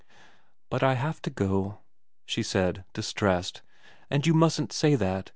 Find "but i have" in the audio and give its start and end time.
0.71-1.21